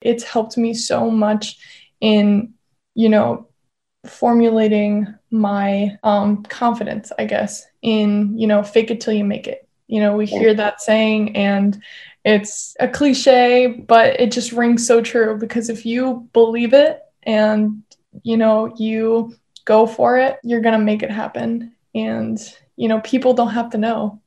[0.00, 1.58] It's helped me so much
[2.00, 2.54] in,
[2.94, 3.48] you know,
[4.06, 9.68] formulating my um, confidence, I guess, in, you know, fake it till you make it.
[9.88, 11.82] You know, we hear that saying and
[12.24, 17.82] it's a cliche, but it just rings so true because if you believe it and,
[18.22, 21.72] you know, you go for it, you're going to make it happen.
[21.94, 22.38] And,
[22.76, 24.20] you know, people don't have to know.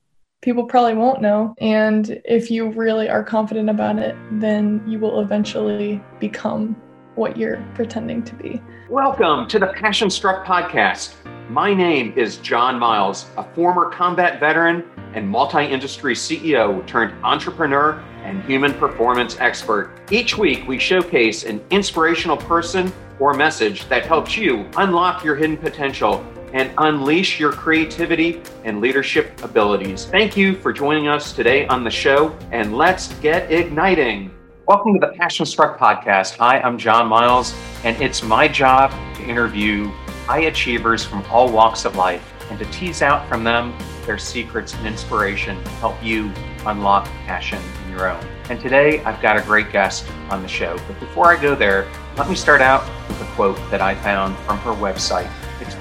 [0.44, 1.56] People probably won't know.
[1.60, 6.76] And if you really are confident about it, then you will eventually become
[7.16, 8.62] what you're pretending to be.
[8.90, 11.14] Welcome to the Passion Struck podcast.
[11.50, 18.04] My name is John Miles, a former combat veteran and multi industry CEO turned entrepreneur
[18.26, 19.98] and human performance expert.
[20.12, 25.56] Each week, we showcase an inspirational person or message that helps you unlock your hidden
[25.56, 26.22] potential
[26.54, 30.06] and unleash your creativity and leadership abilities.
[30.06, 34.32] Thank you for joining us today on the show, and let's get igniting.
[34.68, 36.38] Welcome to the Passion Struck podcast.
[36.38, 37.54] Hi, I'm John Miles,
[37.84, 39.90] and it's my job to interview
[40.26, 43.74] high achievers from all walks of life and to tease out from them
[44.06, 46.32] their secrets and inspiration to help you
[46.66, 48.24] unlock passion in your own.
[48.50, 50.78] And today I've got a great guest on the show.
[50.88, 54.38] But before I go there, let me start out with a quote that I found
[54.40, 55.32] from her website.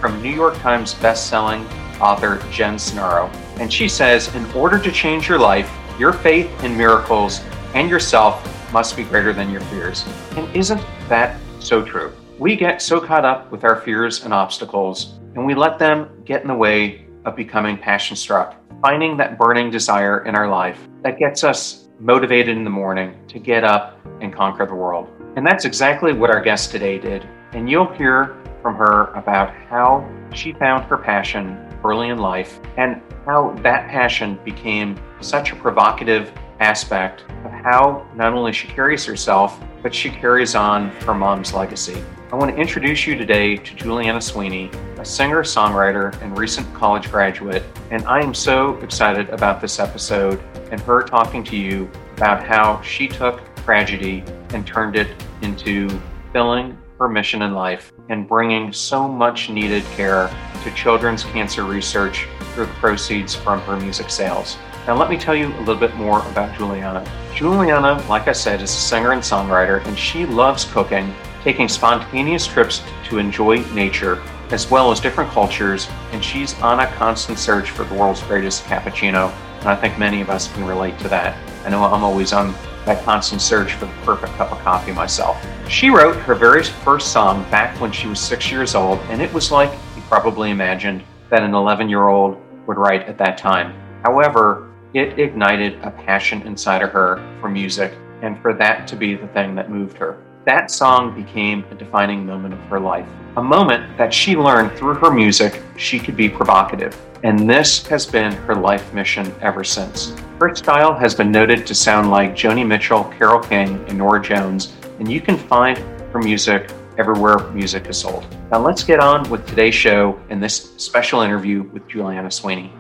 [0.03, 1.65] From New York Times best-selling
[2.01, 3.33] author Jen Sincero.
[3.61, 7.41] And she says, in order to change your life, your faith in miracles
[7.75, 8.43] and yourself
[8.73, 10.05] must be greater than your fears.
[10.33, 12.13] And isn't that so true?
[12.41, 16.43] We get so caught up with our fears and obstacles, and we let them get
[16.43, 21.17] in the way of becoming passion struck, finding that burning desire in our life that
[21.17, 25.09] gets us motivated in the morning to get up and conquer the world.
[25.37, 27.25] And that's exactly what our guest today did.
[27.53, 33.03] And you'll hear from her about how she found her passion early in life and
[33.27, 39.61] how that passion became such a provocative aspect of how not only she carries herself,
[39.83, 42.03] but she carries on her mom's legacy.
[42.33, 47.11] I want to introduce you today to Julianna Sweeney, a singer songwriter and recent college
[47.11, 47.63] graduate.
[47.91, 52.81] And I am so excited about this episode and her talking to you about how
[52.81, 55.09] she took tragedy and turned it
[55.43, 55.89] into
[56.33, 60.29] filling her mission in life and bringing so much needed care
[60.65, 64.57] to children's cancer research through the proceeds from her music sales.
[64.87, 67.09] Now, let me tell you a little bit more about Julianna.
[67.35, 72.47] Julianna, like I said, is a singer and songwriter, and she loves cooking, taking spontaneous
[72.47, 74.21] trips to enjoy nature,
[74.51, 78.65] as well as different cultures, and she's on a constant search for the world's greatest
[78.65, 79.33] cappuccino.
[79.61, 81.37] And I think many of us can relate to that.
[81.65, 82.53] I know I'm always on
[82.85, 85.45] that constant search for the perfect cup of coffee myself.
[85.69, 89.33] She wrote her very first song back when she was six years old, and it
[89.33, 93.75] was like you probably imagined that an 11 year old would write at that time.
[94.03, 99.15] However, it ignited a passion inside of her for music and for that to be
[99.15, 100.23] the thing that moved her.
[100.45, 103.07] That song became a defining moment of her life,
[103.37, 107.01] a moment that she learned through her music she could be provocative.
[107.23, 110.15] And this has been her life mission ever since.
[110.43, 114.77] Her style has been noted to sound like Joni Mitchell, Carole King, and Norah Jones,
[114.99, 118.27] and you can find her music everywhere music is sold.
[118.51, 122.73] Now let's get on with today's show and this special interview with Julianna Sweeney.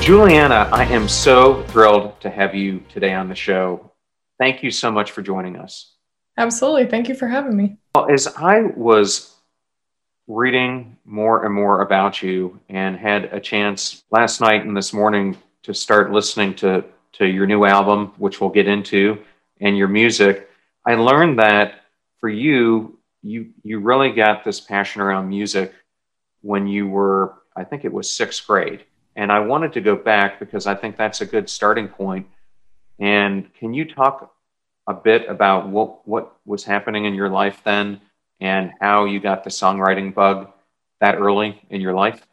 [0.00, 3.90] Juliana, I am so thrilled to have you today on the show.
[4.38, 5.96] Thank you so much for joining us.
[6.38, 6.86] Absolutely.
[6.86, 7.78] Thank you for having me.
[7.96, 9.33] Well, as I was
[10.26, 15.36] reading more and more about you and had a chance last night and this morning
[15.62, 19.18] to start listening to, to your new album, which we'll get into,
[19.60, 20.50] and your music,
[20.86, 21.84] I learned that
[22.18, 25.72] for you, you you really got this passion around music
[26.42, 28.84] when you were, I think it was sixth grade.
[29.16, 32.26] And I wanted to go back because I think that's a good starting point.
[32.98, 34.34] And can you talk
[34.86, 38.00] a bit about what, what was happening in your life then
[38.44, 40.52] and how you got the songwriting bug
[41.00, 42.26] that early in your life?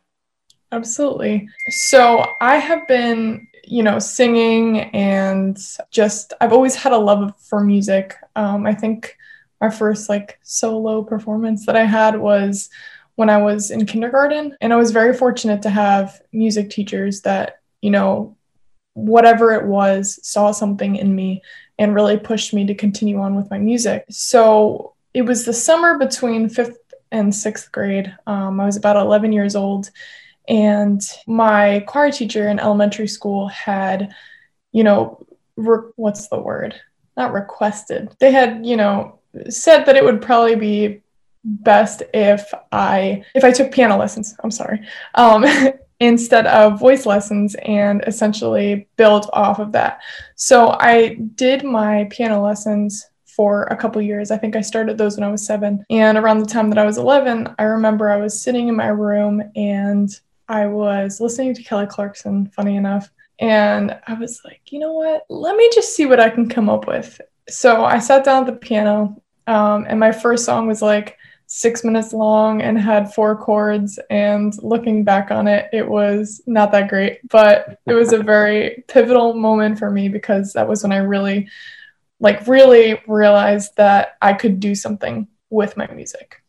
[0.73, 1.47] Absolutely.
[1.69, 5.57] So I have been, you know, singing and
[5.89, 8.17] just, I've always had a love for music.
[8.35, 9.17] Um, I think
[9.61, 12.69] my first like solo performance that I had was
[13.15, 14.57] when I was in kindergarten.
[14.59, 18.35] And I was very fortunate to have music teachers that, you know,
[18.95, 21.41] whatever it was, saw something in me
[21.79, 24.03] and really pushed me to continue on with my music.
[24.09, 26.77] So it was the summer between fifth
[27.11, 28.15] and sixth grade.
[28.25, 29.89] Um, I was about 11 years old.
[30.47, 34.13] And my choir teacher in elementary school had,
[34.71, 35.25] you know,
[35.55, 36.75] re- what's the word?
[37.15, 38.15] Not requested.
[38.19, 39.19] They had, you know,
[39.49, 41.01] said that it would probably be
[41.43, 44.35] best if I if I took piano lessons.
[44.43, 44.81] I'm sorry.
[45.15, 45.45] Um,
[45.99, 50.01] instead of voice lessons and essentially build off of that.
[50.35, 54.31] So I did my piano lessons for a couple years.
[54.31, 55.85] I think I started those when I was seven.
[55.89, 58.87] And around the time that I was 11, I remember I was sitting in my
[58.87, 60.09] room and
[60.47, 63.09] I was listening to Kelly Clarkson, funny enough.
[63.39, 65.25] And I was like, you know what?
[65.29, 67.19] Let me just see what I can come up with.
[67.49, 71.17] So I sat down at the piano, um, and my first song was like,
[71.53, 73.99] six minutes long and had four chords.
[74.09, 78.85] And looking back on it, it was not that great, but it was a very
[78.87, 81.49] pivotal moment for me because that was when I really,
[82.21, 86.41] like, really realized that I could do something with my music.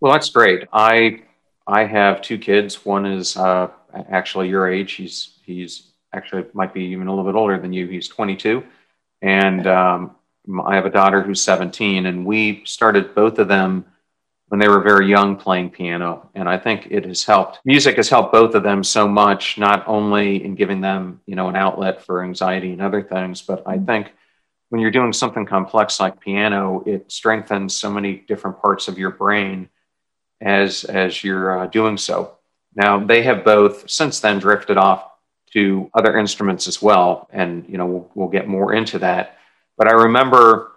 [0.00, 0.68] Well, that's great.
[0.72, 1.22] I
[1.66, 2.84] I have two kids.
[2.84, 3.68] One is uh,
[4.10, 4.92] actually your age.
[4.92, 7.86] He's he's actually might be even a little bit older than you.
[7.86, 8.64] He's 22,
[9.22, 10.16] and um,
[10.64, 12.06] I have a daughter who's 17.
[12.06, 13.84] And we started both of them
[14.48, 16.28] when they were very young playing piano.
[16.34, 17.60] And I think it has helped.
[17.64, 21.48] Music has helped both of them so much, not only in giving them, you know,
[21.48, 23.86] an outlet for anxiety and other things, but I mm-hmm.
[23.86, 24.12] think
[24.72, 29.10] when you're doing something complex like piano, it strengthens so many different parts of your
[29.10, 29.68] brain
[30.40, 32.38] as as you're uh, doing so.
[32.74, 35.10] Now they have both since then drifted off
[35.52, 39.36] to other instruments as well, and you know we'll, we'll get more into that.
[39.76, 40.72] But I remember,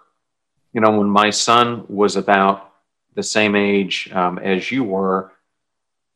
[0.74, 2.74] you know, when my son was about
[3.14, 5.32] the same age um, as you were.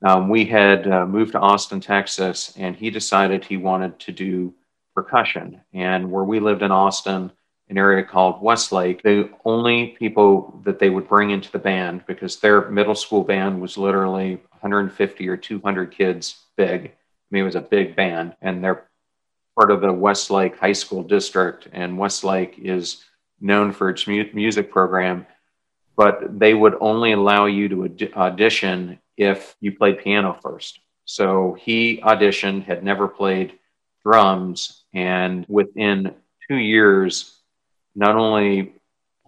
[0.02, 4.54] Um, we had uh, moved to Austin, Texas, and he decided he wanted to do
[4.94, 5.62] percussion.
[5.72, 7.32] And where we lived in Austin,
[7.70, 12.38] an area called Westlake, the only people that they would bring into the band, because
[12.38, 16.87] their middle school band was literally 150 or 200 kids big.
[16.87, 16.93] I
[17.31, 18.88] mean, it was a big band, and they're
[19.58, 23.05] part of the Westlake High School District, and Westlake is
[23.40, 25.26] known for its mu- music program
[26.00, 30.81] but they would only allow you to audition if you played piano first.
[31.05, 33.58] So he auditioned, had never played
[34.02, 36.14] drums, and within
[36.49, 37.39] two years,
[37.94, 38.75] not only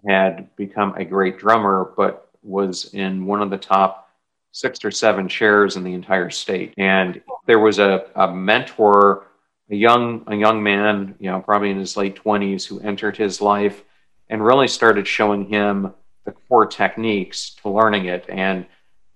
[0.09, 4.11] had become a great drummer, but was in one of the top
[4.51, 6.75] six or seven chairs in the entire state.
[6.77, 9.27] And there was a, a mentor,
[9.71, 13.41] a young a young man, you know, probably in his late twenties, who entered his
[13.41, 13.85] life
[14.29, 15.95] and really started showing him
[16.25, 18.27] the core techniques to learning it.
[18.29, 18.67] And,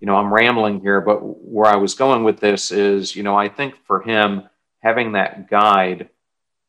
[0.00, 3.36] you know, I'm rambling here, but where I was going with this is, you know,
[3.36, 4.44] I think for him,
[4.80, 6.08] having that guide,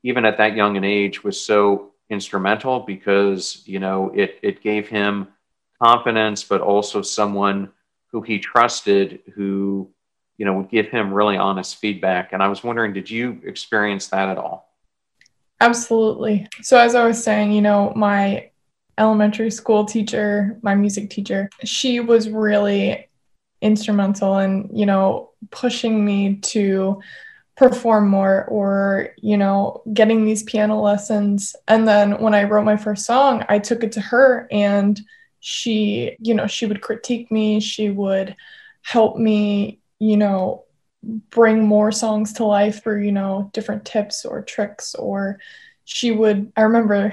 [0.03, 4.88] even at that young an age, was so instrumental because, you know, it, it gave
[4.88, 5.27] him
[5.81, 7.71] confidence, but also someone
[8.12, 9.89] who he trusted who,
[10.38, 12.33] you know, would give him really honest feedback.
[12.33, 14.74] And I was wondering, did you experience that at all?
[15.59, 16.48] Absolutely.
[16.62, 18.51] So, as I was saying, you know, my
[18.98, 23.10] elementary school teacher, my music teacher, she was really
[23.62, 27.01] instrumental in, you know, pushing me to
[27.57, 31.56] perform more or, you know, getting these piano lessons.
[31.68, 35.01] And then when I wrote my first song, I took it to her and
[35.39, 38.36] she, you know, she would critique me, she would
[38.83, 40.65] help me, you know,
[41.31, 45.39] bring more songs to life through, you know, different tips or tricks or
[45.83, 47.12] she would I remember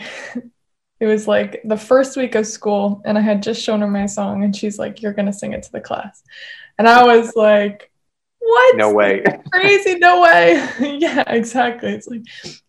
[1.01, 4.07] it was like the first week of school and I had just shown her my
[4.07, 6.23] song and she's like, You're gonna sing it to the class.
[6.77, 7.91] And I was like,
[8.45, 8.77] What?
[8.77, 9.25] No way.
[9.53, 10.69] Crazy, no way.
[10.99, 11.93] yeah, exactly.
[11.93, 12.23] It's like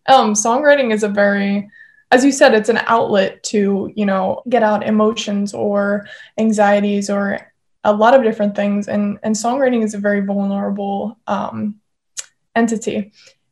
[0.07, 1.69] um songwriting is a very
[2.11, 6.07] as you said, it's an outlet to, you know, get out emotions or
[6.37, 7.51] anxieties or
[7.83, 8.87] a lot of different things.
[8.87, 11.81] And and songwriting is a very vulnerable um
[12.55, 13.11] entity.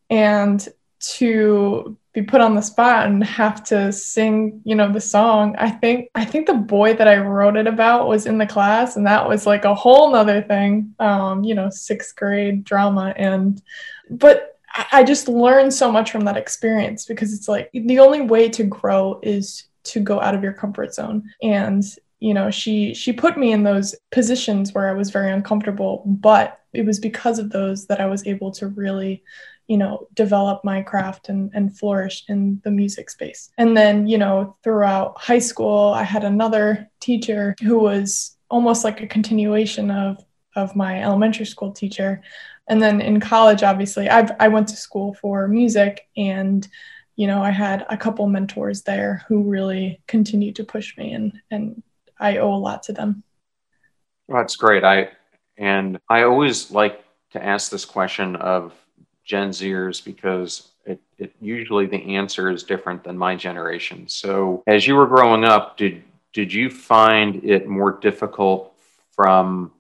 [0.09, 0.65] And
[1.17, 5.55] to be put on the spot and have to sing, you know, the song.
[5.58, 8.96] I think I think the boy that I wrote it about was in the class,
[8.96, 10.93] and that was like a whole nother thing.
[11.00, 13.62] Um, you know, sixth grade drama, and
[14.10, 14.60] but
[14.91, 18.63] I just learned so much from that experience because it's like the only way to
[18.63, 21.84] grow is to go out of your comfort zone and
[22.20, 26.62] you know she she put me in those positions where i was very uncomfortable but
[26.72, 29.22] it was because of those that i was able to really
[29.73, 33.49] you know develop my craft and, and flourish in the music space.
[33.57, 39.01] And then you know throughout high school i had another teacher who was almost like
[39.01, 40.23] a continuation of
[40.55, 42.21] of my elementary school teacher.
[42.67, 46.67] And then in college obviously i i went to school for music and
[47.15, 51.33] you know i had a couple mentors there who really continued to push me and
[51.49, 51.81] and
[52.19, 53.23] i owe a lot to them.
[54.27, 54.83] Well, that's great.
[54.83, 55.09] I
[55.57, 58.73] and i always like to ask this question of
[59.25, 64.07] Gen Zers because it, it usually the answer is different than my generation.
[64.07, 66.03] So as you were growing up, did
[66.33, 68.73] did you find it more difficult
[69.15, 69.71] from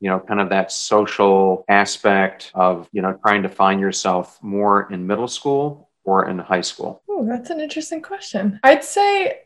[0.00, 4.90] you know, kind of that social aspect of, you know, trying to find yourself more
[4.90, 7.02] in middle school or in high school?
[7.08, 8.58] Oh, that's an interesting question.
[8.62, 9.42] I'd say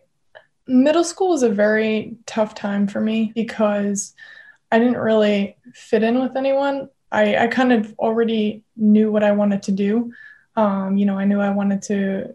[0.69, 4.15] middle school was a very tough time for me because
[4.71, 6.89] I didn't really fit in with anyone.
[7.15, 10.13] I, I kind of already knew what I wanted to do.
[10.57, 12.35] Um, you know, I knew I wanted to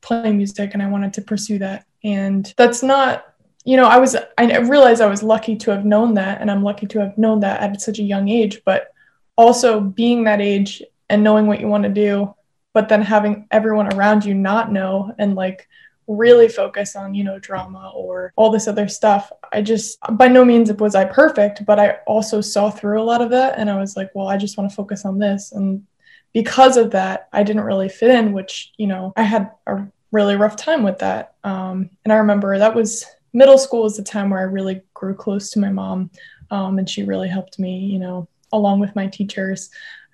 [0.00, 1.86] play music and I wanted to pursue that.
[2.04, 3.24] And that's not,
[3.64, 6.40] you know, I was, I realized I was lucky to have known that.
[6.40, 8.62] And I'm lucky to have known that at such a young age.
[8.64, 8.88] But
[9.36, 12.34] also being that age and knowing what you want to do,
[12.72, 15.68] but then having everyone around you not know and like
[16.06, 19.30] really focus on you know drama or all this other stuff.
[19.52, 23.22] I just by no means was i perfect but i also saw through a lot
[23.22, 25.52] of that and i was like well i just want to focus on this.
[25.52, 25.84] And
[26.32, 30.36] because of that i didn't really fit in which you know i had a really
[30.36, 31.34] rough time with that.
[31.44, 35.14] Um, and i remember that was middle school was the time where i really grew
[35.14, 36.10] close to my mom
[36.50, 39.70] um, and she really helped me you know along with my teachers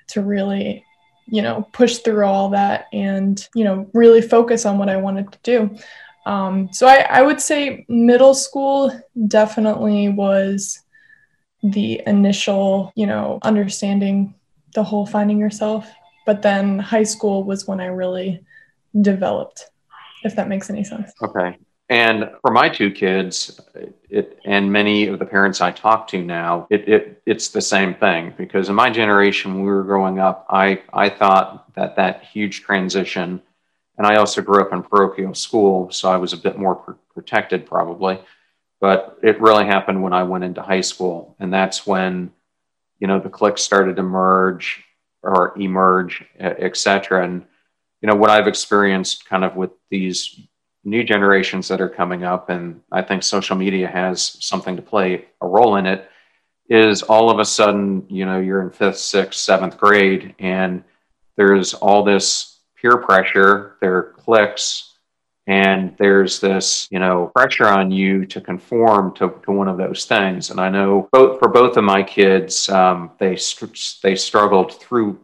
[0.08, 0.84] to really
[1.26, 5.32] you know, push through all that and, you know, really focus on what I wanted
[5.32, 5.76] to do.
[6.26, 8.92] Um, so I, I would say middle school
[9.26, 10.80] definitely was
[11.62, 14.34] the initial, you know, understanding
[14.74, 15.90] the whole finding yourself.
[16.26, 18.44] But then high school was when I really
[19.00, 19.70] developed,
[20.22, 21.12] if that makes any sense.
[21.22, 21.58] Okay.
[21.92, 23.60] And for my two kids,
[24.08, 27.94] it, and many of the parents I talk to now, it, it, it's the same
[27.94, 28.32] thing.
[28.38, 32.62] Because in my generation, when we were growing up, I, I thought that that huge
[32.62, 33.42] transition,
[33.98, 36.92] and I also grew up in parochial school, so I was a bit more pr-
[37.12, 38.18] protected probably.
[38.80, 42.32] But it really happened when I went into high school, and that's when,
[43.00, 44.82] you know, the cliques started to merge
[45.22, 47.22] or emerge, et cetera.
[47.22, 47.44] And
[48.00, 50.40] you know what I've experienced kind of with these
[50.84, 55.26] new generations that are coming up, and I think social media has something to play
[55.40, 56.08] a role in it,
[56.68, 60.82] is all of a sudden, you know, you're in fifth, sixth, seventh grade, and
[61.36, 64.94] there's all this peer pressure, there are cliques,
[65.46, 70.04] and there's this, you know, pressure on you to conform to, to one of those
[70.04, 70.50] things.
[70.50, 73.36] And I know both for both of my kids, um, they
[74.02, 75.20] they struggled through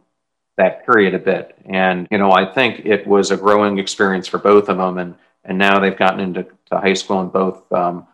[0.56, 4.38] that period a bit, and you know, I think it was a growing experience for
[4.38, 5.14] both of them, and
[5.48, 8.06] and now they've gotten into high school and both um,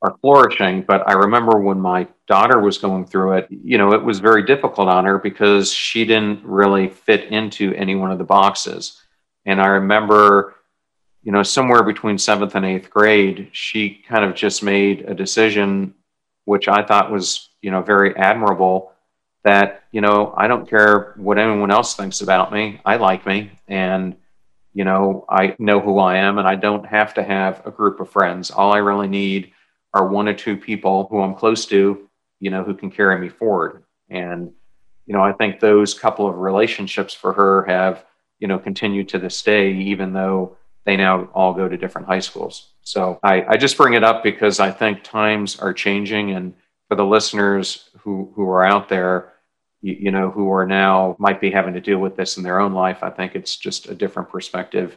[0.00, 0.82] are flourishing.
[0.82, 4.44] But I remember when my daughter was going through it, you know, it was very
[4.44, 9.02] difficult on her because she didn't really fit into any one of the boxes.
[9.44, 10.54] And I remember,
[11.22, 15.94] you know, somewhere between seventh and eighth grade, she kind of just made a decision,
[16.46, 18.92] which I thought was, you know, very admirable.
[19.44, 22.80] That you know, I don't care what anyone else thinks about me.
[22.84, 24.16] I like me, and
[24.78, 27.98] you know, I know who I am and I don't have to have a group
[27.98, 28.52] of friends.
[28.52, 29.50] All I really need
[29.92, 32.08] are one or two people who I'm close to,
[32.38, 33.82] you know, who can carry me forward.
[34.08, 34.52] And,
[35.04, 38.04] you know, I think those couple of relationships for her have,
[38.38, 42.20] you know, continued to this day, even though they now all go to different high
[42.20, 42.68] schools.
[42.82, 46.30] So I, I just bring it up because I think times are changing.
[46.30, 46.54] And
[46.86, 49.32] for the listeners who, who are out there,
[49.80, 52.60] you, you, know, who are now might be having to deal with this in their
[52.60, 53.02] own life.
[53.02, 54.96] I think it's just a different perspective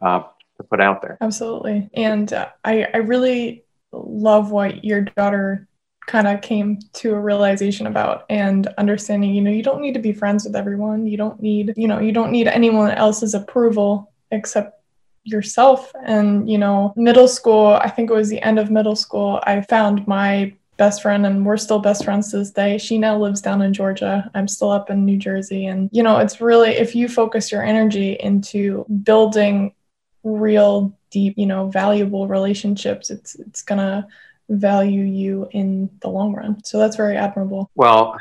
[0.00, 0.20] uh,
[0.56, 1.18] to put out there.
[1.20, 1.88] Absolutely.
[1.94, 5.68] And uh, I, I really love what your daughter
[6.06, 10.00] kind of came to a realization about and understanding, you know, you don't need to
[10.00, 11.06] be friends with everyone.
[11.06, 14.80] You don't need, you know, you don't need anyone else's approval except
[15.24, 15.92] yourself.
[16.04, 19.60] And, you know, middle school, I think it was the end of middle school, I
[19.60, 22.78] found my best friend and we're still best friends to this day.
[22.78, 24.30] She now lives down in Georgia.
[24.34, 25.66] I'm still up in New Jersey.
[25.66, 29.74] And, you know, it's really, if you focus your energy into building
[30.22, 34.06] real, deep, you know, valuable relationships, it's, it's to
[34.48, 36.62] value you in the long run.
[36.64, 37.70] So that's very admirable.
[37.74, 38.16] Well,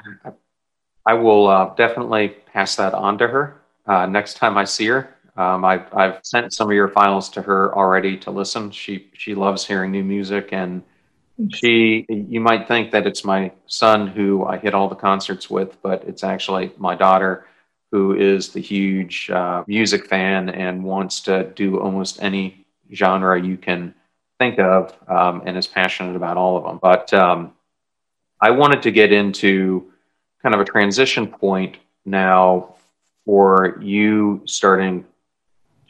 [1.05, 5.15] I will uh, definitely pass that on to her uh, next time I see her.
[5.37, 8.71] Um, I've, I've sent some of your files to her already to listen.
[8.71, 10.81] She she loves hearing new music and
[11.53, 15.77] she, you might think that it's my son who I hit all the concerts with,
[15.81, 17.45] but it's actually my daughter
[17.91, 23.57] who is the huge uh, music fan and wants to do almost any genre you
[23.57, 23.93] can
[24.39, 26.79] think of um, and is passionate about all of them.
[26.81, 27.53] But um,
[28.41, 29.91] I wanted to get into
[30.41, 32.75] kind of a transition point now
[33.25, 35.05] for you starting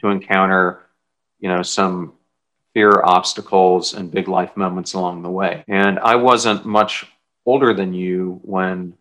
[0.00, 0.82] to encounter,
[1.40, 2.12] you know, some
[2.74, 5.64] fear obstacles and big life moments along the way.
[5.68, 7.06] And I wasn't much
[7.46, 8.94] older than you when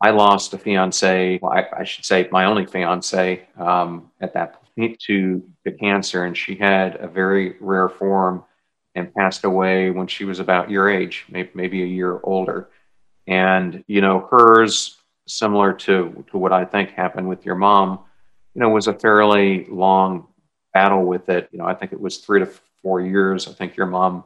[0.00, 1.38] I lost a fiance.
[1.40, 6.24] Well, I, I, should say my only fiance um, at that point to the cancer,
[6.24, 8.44] and she had a very rare form
[8.94, 12.68] and passed away when she was about your age, maybe, maybe a year older.
[13.26, 18.00] And, you know, hers, similar to, to what I think happened with your mom,
[18.54, 20.28] you know, was a fairly long
[20.72, 21.48] battle with it.
[21.52, 22.50] You know, I think it was three to
[22.86, 23.48] four years.
[23.48, 24.22] I think your mom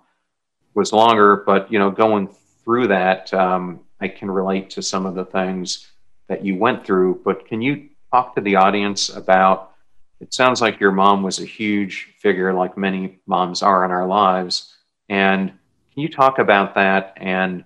[0.75, 2.29] was longer, but, you know, going
[2.63, 5.89] through that, um, I can relate to some of the things
[6.29, 7.23] that you went through.
[7.25, 9.73] But can you talk to the audience about?
[10.21, 14.07] It sounds like your mom was a huge figure, like many moms are in our
[14.07, 14.77] lives.
[15.09, 17.65] And can you talk about that and,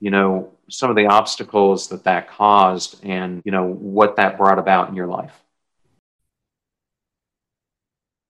[0.00, 4.58] you know, some of the obstacles that that caused and, you know, what that brought
[4.58, 5.32] about in your life?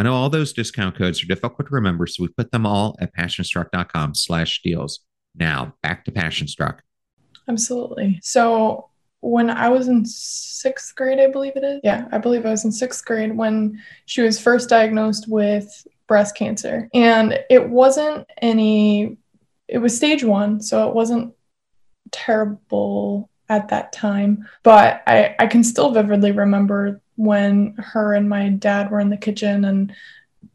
[0.00, 2.96] I know all those discount codes are difficult to remember, so we put them all
[3.02, 5.00] at passionstruck.com slash deals.
[5.34, 6.78] Now, back to Passionstruck.
[7.46, 8.18] Absolutely.
[8.22, 8.88] So
[9.20, 11.80] when I was in sixth grade, I believe it is.
[11.84, 16.34] Yeah, I believe I was in sixth grade when she was first diagnosed with breast
[16.34, 16.88] cancer.
[16.94, 19.18] And it wasn't any,
[19.68, 20.62] it was stage one.
[20.62, 21.34] So it wasn't
[22.10, 24.48] terrible at that time.
[24.62, 29.16] But I, I can still vividly remember when her and my dad were in the
[29.16, 29.94] kitchen and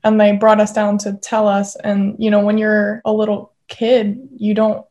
[0.04, 1.75] and they brought us down to tell us.
[1.75, 4.86] And you know when you're a little kid you don't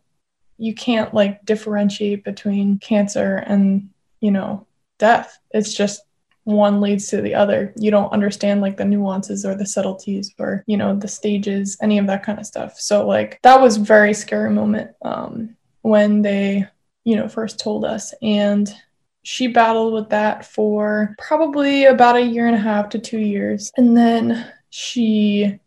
[0.57, 4.67] you can't like differentiate between cancer and you know
[4.99, 5.37] death.
[5.51, 6.03] It's just
[6.45, 7.73] one leads to the other.
[7.77, 11.99] You don't understand like the nuances or the subtleties or you know the stages any
[11.99, 12.79] of that kind of stuff.
[12.79, 16.69] So like that was very scary moment um when they
[17.03, 18.15] you know first told us.
[18.23, 18.73] And
[19.25, 23.73] she battled with that for probably about a year and a half to 2 years.
[23.77, 25.59] And then she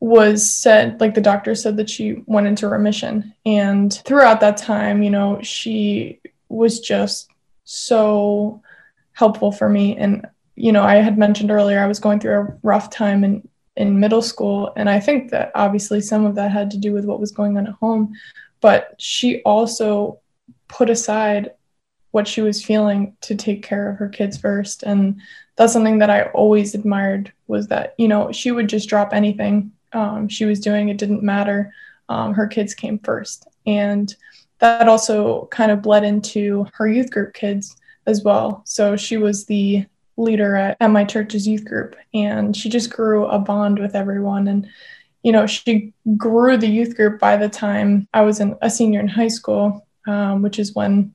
[0.00, 3.32] was said like the doctor said that she went into remission.
[3.46, 7.28] And throughout that time you know she was just
[7.64, 8.62] so
[9.12, 9.96] helpful for me.
[9.96, 13.46] And you know i had mentioned earlier i was going through a rough time in
[13.76, 14.72] in middle school.
[14.76, 17.58] And i think that obviously some of that had to do with what was going
[17.58, 18.14] on at home.
[18.62, 20.20] But she also
[20.68, 21.50] put aside
[22.12, 25.20] what she was feeling to take care of her kids first and
[25.56, 29.70] that's something that i always admired was that you know she would just drop anything
[29.92, 31.72] um, she was doing, it didn't matter.
[32.08, 33.46] Um, her kids came first.
[33.66, 34.14] And
[34.58, 38.62] that also kind of bled into her youth group kids as well.
[38.64, 43.26] So she was the leader at, at my church's youth group, and she just grew
[43.26, 44.48] a bond with everyone.
[44.48, 44.68] And,
[45.22, 49.00] you know, she grew the youth group by the time I was in, a senior
[49.00, 51.14] in high school, um, which is when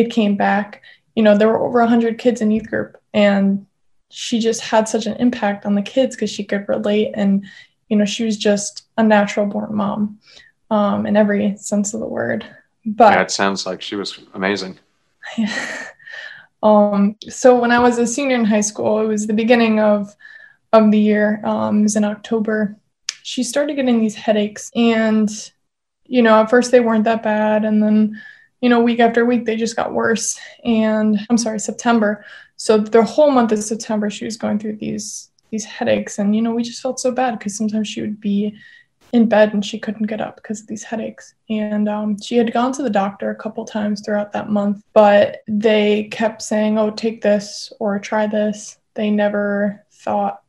[0.00, 0.82] it came back.
[1.14, 3.66] You know, there were over 100 kids in youth group, and
[4.10, 7.44] she just had such an impact on the kids because she could relate and
[7.90, 10.18] you know, she was just a natural born mom
[10.70, 12.46] um, in every sense of the word.
[12.86, 14.78] But yeah, it sounds like she was amazing.
[16.62, 20.16] um, so when I was a senior in high school, it was the beginning of
[20.72, 21.44] of the year.
[21.44, 22.76] Um, it was in October.
[23.22, 25.28] She started getting these headaches, and
[26.04, 28.22] you know, at first they weren't that bad, and then
[28.60, 30.38] you know, week after week they just got worse.
[30.64, 32.24] And I'm sorry, September.
[32.56, 36.42] So the whole month of September, she was going through these these headaches and you
[36.42, 38.54] know we just felt so bad because sometimes she would be
[39.12, 42.52] in bed and she couldn't get up because of these headaches and um, she had
[42.52, 46.90] gone to the doctor a couple times throughout that month but they kept saying oh
[46.90, 50.42] take this or try this they never thought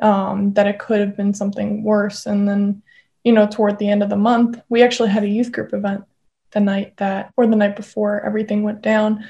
[0.00, 2.80] um, that it could have been something worse and then
[3.24, 6.04] you know toward the end of the month we actually had a youth group event
[6.52, 9.24] the night that or the night before everything went down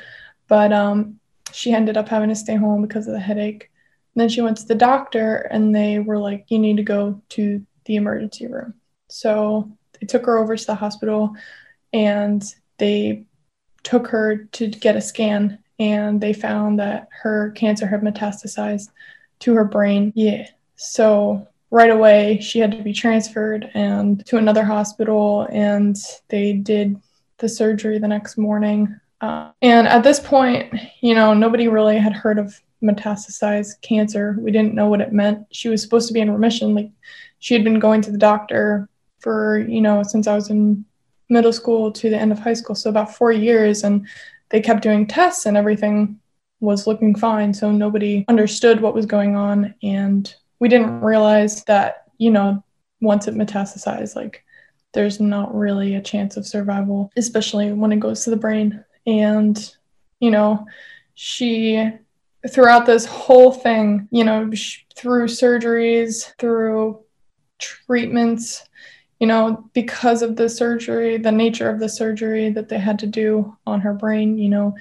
[0.48, 1.20] but um,
[1.52, 3.70] she ended up having to stay home because of the headache.
[4.14, 7.22] And then she went to the doctor, and they were like, "You need to go
[7.30, 8.74] to the emergency room."
[9.08, 11.36] So they took her over to the hospital,
[11.92, 12.42] and
[12.78, 13.26] they
[13.84, 18.88] took her to get a scan, and they found that her cancer had metastasized
[19.40, 20.12] to her brain.
[20.16, 20.48] Yeah.
[20.76, 25.96] So right away she had to be transferred and to another hospital and
[26.28, 26.98] they did
[27.38, 28.98] the surgery the next morning.
[29.20, 34.36] Uh, and at this point you know nobody really had heard of metastasized cancer.
[34.38, 35.46] We didn't know what it meant.
[35.50, 36.74] She was supposed to be in remission.
[36.74, 36.90] Like
[37.40, 38.88] she had been going to the doctor
[39.20, 40.84] for you know since i was in
[41.28, 42.74] middle school to the end of high school.
[42.74, 44.06] So about four years and
[44.50, 46.18] they kept doing tests and everything
[46.60, 47.52] was looking fine.
[47.54, 49.74] So nobody understood what was going on.
[49.82, 52.64] And we didn't realize that, you know,
[53.00, 54.44] once it metastasized, like
[54.92, 58.84] there's not really a chance of survival, especially when it goes to the brain.
[59.06, 59.76] And,
[60.20, 60.66] you know,
[61.14, 61.90] she,
[62.50, 64.50] throughout this whole thing, you know,
[64.96, 67.00] through surgeries, through
[67.58, 68.64] treatments,
[69.18, 73.06] you know, because of the surgery, the nature of the surgery that they had to
[73.06, 74.76] do on her brain, you know,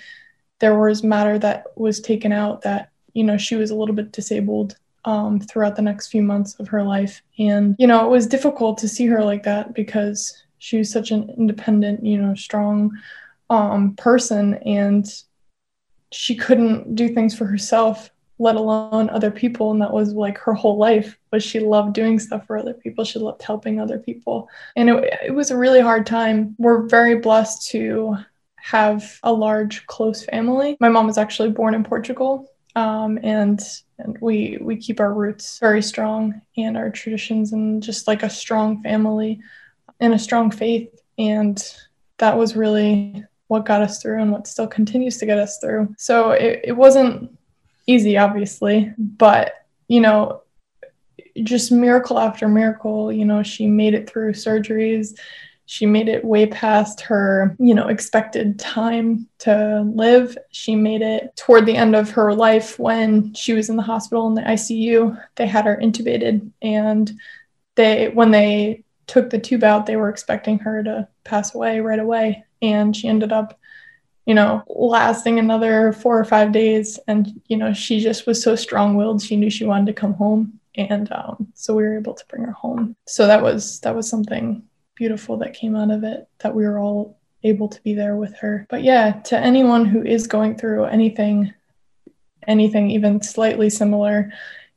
[0.60, 4.12] there was matter that was taken out that, you know, she was a little bit
[4.12, 7.22] disabled um, throughout the next few months of her life.
[7.39, 11.12] And, you know, it was difficult to see her like that because she was such
[11.12, 12.91] an independent, you know, strong
[13.50, 14.56] um, person.
[14.65, 15.08] And
[16.12, 19.72] she couldn't do things for herself let alone other people.
[19.72, 23.04] And that was like her whole life was she loved doing stuff for other people.
[23.04, 24.48] She loved helping other people.
[24.76, 26.54] And it, it was a really hard time.
[26.60, 28.17] We're very blessed to
[28.58, 30.78] have a large close family.
[30.80, 33.60] My mom was actually born in portugal um, and
[33.98, 38.30] and we we keep our roots very strong and our traditions and just like a
[38.30, 39.40] strong family
[40.00, 41.02] and a strong faith.
[41.18, 41.62] And
[42.20, 45.96] that was really what got us through and what still continues to get us through.
[45.98, 47.38] So it, it wasn't
[47.88, 50.42] easy obviously but you know
[51.44, 55.18] just miracle after miracle you know she made it through surgeries
[55.67, 60.38] she made it way past her, you know, expected time to live.
[60.49, 64.27] She made it toward the end of her life when she was in the hospital
[64.27, 65.21] in the ICU.
[65.36, 67.12] They had her intubated and
[67.75, 71.99] they when they took the tube out, they were expecting her to pass away right
[71.99, 73.60] away and she ended up
[74.25, 76.99] you know, lasting another four or five days.
[77.08, 79.21] And, you know, she just was so strong willed.
[79.21, 80.60] She knew she wanted to come home.
[80.75, 82.97] And um, so we were able to bring her home.
[83.06, 84.63] So that was, that was something
[84.98, 88.36] beautiful that came out of it that we were all able to be there with
[88.38, 88.66] her.
[88.70, 91.54] But yeah, to anyone who is going through anything,
[92.48, 94.32] anything even slightly similar,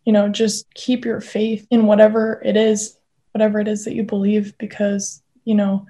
[0.04, 2.98] you know, just keep your faith in whatever it is,
[3.32, 5.86] whatever it is that you believe, because, you know,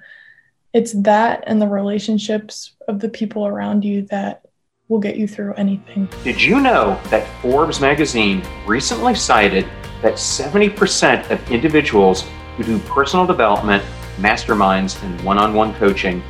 [0.73, 4.45] it's that and the relationships of the people around you that
[4.87, 6.07] will get you through anything.
[6.23, 9.65] Did you know that Forbes magazine recently cited
[10.01, 12.25] that 70% of individuals
[12.57, 13.83] who do personal development
[14.17, 16.23] masterminds, and one on one coaching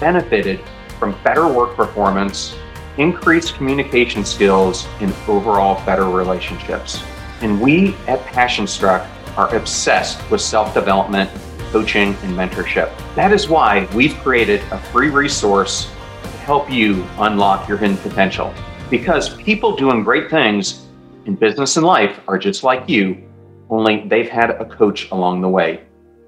[0.00, 0.60] benefited
[0.98, 2.54] from better work performance,
[2.98, 7.02] increased communication skills, and overall better relationships.
[7.42, 11.30] And we at Passion Struck are obsessed with self development,
[11.70, 12.90] coaching, and mentorship.
[13.14, 15.90] That is why we've created a free resource
[16.22, 18.54] to help you unlock your hidden potential.
[18.88, 20.86] Because people doing great things
[21.26, 23.22] in business and life are just like you,
[23.68, 25.85] only they've had a coach along the way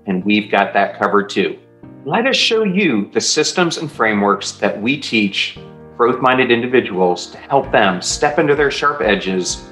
[0.08, 1.58] and we've got that covered too.
[2.04, 5.58] Let us show you the systems and frameworks that we teach
[5.96, 9.68] growth minded individuals to help them step into their sharp edges,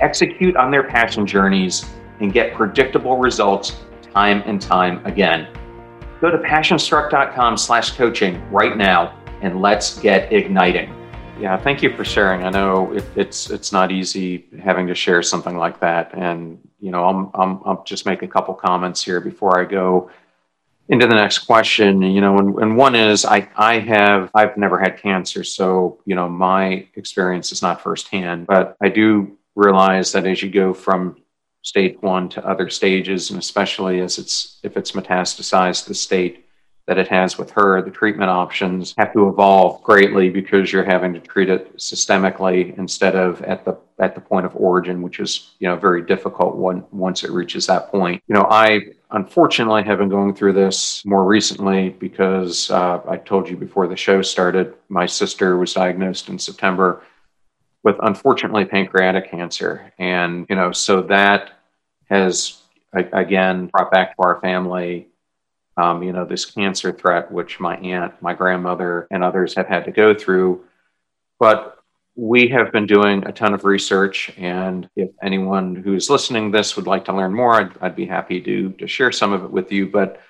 [0.00, 1.86] execute on their passion journeys,
[2.20, 3.76] and get predictable results
[4.12, 5.48] time and time again.
[6.20, 10.94] Go to passionstruck.com slash coaching right now and let's get igniting.
[11.40, 12.44] Yeah, thank you for sharing.
[12.44, 16.90] I know it, it's it's not easy having to share something like that, and you
[16.90, 20.10] know, I'm, I'm, I'll just make a couple comments here before I go
[20.88, 22.02] into the next question.
[22.02, 25.44] You know, and, and one is I, I have, I've never had cancer.
[25.44, 30.50] So, you know, my experience is not firsthand, but I do realize that as you
[30.50, 31.16] go from
[31.62, 36.44] stage one to other stages, and especially as it's, if it's metastasized the state
[36.92, 41.14] that it has with her, the treatment options have to evolve greatly because you're having
[41.14, 45.52] to treat it systemically instead of at the at the point of origin, which is
[45.58, 48.22] you know very difficult when, once it reaches that point.
[48.28, 53.48] You know, I unfortunately have been going through this more recently because uh, I told
[53.48, 57.02] you before the show started, my sister was diagnosed in September
[57.84, 61.52] with unfortunately pancreatic cancer, and you know, so that
[62.10, 62.58] has
[62.92, 65.08] again brought back to our family
[65.82, 69.84] um, you know, this cancer threat, which my aunt, my grandmother, and others have had
[69.86, 70.64] to go through.
[71.40, 71.78] But
[72.14, 76.86] we have been doing a ton of research, and if anyone who's listening this would
[76.86, 79.72] like to learn more, I'd, I'd be happy to, to share some of it with
[79.72, 79.88] you.
[79.88, 80.20] But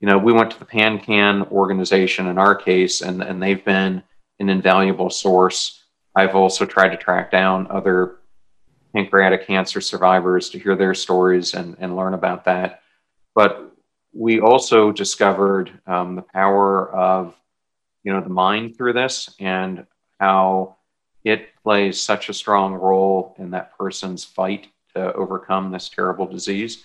[0.00, 4.02] you know, we went to the PanCan organization in our case, and, and they've been
[4.38, 5.82] an invaluable source.
[6.14, 8.18] I've also tried to track down other
[8.94, 12.82] pancreatic cancer survivors to hear their stories and, and learn about that.
[13.34, 13.71] But
[14.12, 17.34] we also discovered um, the power of,
[18.04, 19.86] you know, the mind through this and
[20.20, 20.76] how
[21.24, 26.84] it plays such a strong role in that person's fight to overcome this terrible disease.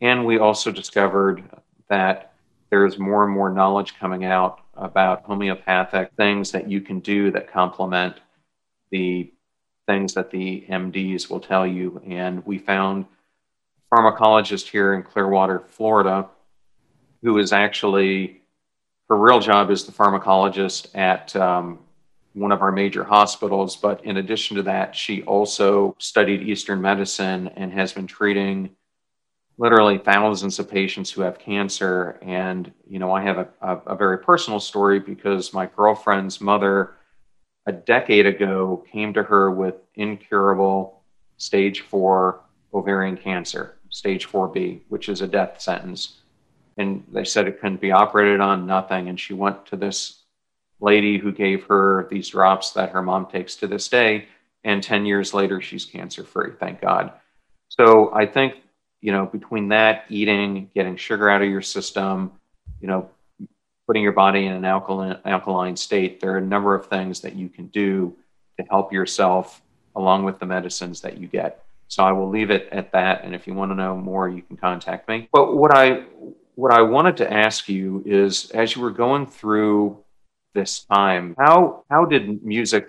[0.00, 1.44] And we also discovered
[1.88, 2.32] that
[2.70, 7.50] there's more and more knowledge coming out about homeopathic things that you can do that
[7.50, 8.16] complement
[8.90, 9.32] the
[9.86, 12.02] things that the MDs will tell you.
[12.04, 13.06] And we found
[13.90, 16.28] a pharmacologist here in Clearwater, Florida,
[17.26, 18.40] who is actually
[19.08, 21.80] her real job is the pharmacologist at um,
[22.34, 23.74] one of our major hospitals.
[23.74, 28.70] But in addition to that, she also studied Eastern medicine and has been treating
[29.58, 32.20] literally thousands of patients who have cancer.
[32.22, 36.94] And, you know, I have a, a, a, very personal story because my girlfriend's mother
[37.66, 41.02] a decade ago came to her with incurable
[41.38, 46.20] stage four ovarian cancer, stage 4B, which is a death sentence.
[46.76, 49.08] And they said it couldn't be operated on, nothing.
[49.08, 50.22] And she went to this
[50.80, 54.26] lady who gave her these drops that her mom takes to this day.
[54.64, 57.12] And 10 years later, she's cancer free, thank God.
[57.68, 58.56] So I think
[59.00, 62.32] you know, between that, eating, getting sugar out of your system,
[62.80, 63.08] you know,
[63.86, 67.36] putting your body in an alkaline, alkaline state, there are a number of things that
[67.36, 68.16] you can do
[68.58, 69.62] to help yourself
[69.94, 71.64] along with the medicines that you get.
[71.88, 73.22] So I will leave it at that.
[73.22, 75.28] And if you want to know more, you can contact me.
[75.32, 76.04] But what I
[76.56, 80.02] what I wanted to ask you is, as you were going through
[80.54, 82.88] this time, how how did music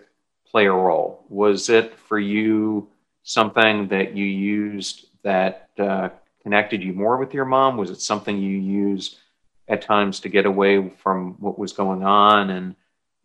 [0.49, 1.25] play a role?
[1.29, 2.87] Was it for you
[3.23, 6.09] something that you used that uh,
[6.41, 7.77] connected you more with your mom?
[7.77, 9.17] Was it something you used
[9.67, 12.75] at times to get away from what was going on and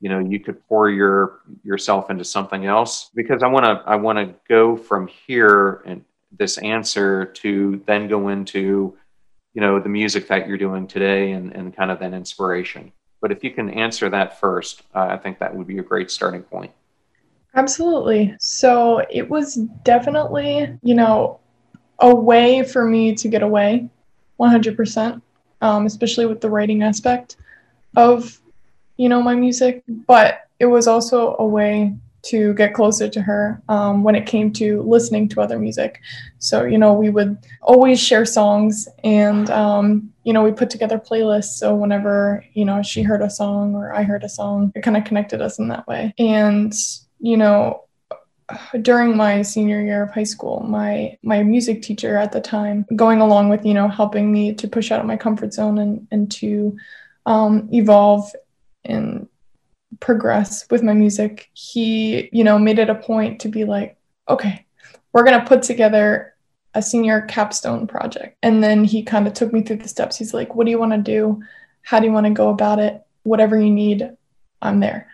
[0.00, 3.94] you know you could pour your yourself into something else because i want to i
[3.94, 6.04] want to go from here and
[6.36, 8.96] this answer to then go into
[9.54, 12.92] you know the music that you're doing today and, and kind of that inspiration.
[13.20, 16.10] But if you can answer that first uh, i think that would be a great
[16.10, 16.72] starting point.
[17.54, 18.34] Absolutely.
[18.40, 21.40] So it was definitely you know
[21.98, 23.88] a way for me to get away
[24.40, 25.22] 100%
[25.62, 27.36] um, especially with the writing aspect
[27.96, 28.38] of
[28.98, 29.82] you know my music.
[30.06, 34.52] But it was also a way to get closer to her um, when it came
[34.52, 36.00] to listening to other music.
[36.38, 40.98] So you know we would always share songs and um, you know we put together
[40.98, 41.56] playlists.
[41.58, 44.96] So whenever you know she heard a song or i heard a song it kind
[44.96, 46.14] of connected us in that way.
[46.18, 46.72] And
[47.18, 47.84] you know
[48.82, 53.20] during my senior year of high school my my music teacher at the time going
[53.20, 56.30] along with you know helping me to push out of my comfort zone and and
[56.30, 56.76] to
[57.24, 58.30] um, evolve
[58.84, 59.28] and
[60.00, 61.50] progress with my music.
[61.52, 63.96] He you know made it a point to be like
[64.28, 64.66] okay
[65.12, 66.34] we're going to put together
[66.74, 68.38] a senior capstone project.
[68.42, 70.16] And then he kind of took me through the steps.
[70.16, 71.42] He's like what do you want to do?
[71.82, 73.02] How do you want to go about it?
[73.24, 74.10] Whatever you need
[74.62, 75.08] i'm there.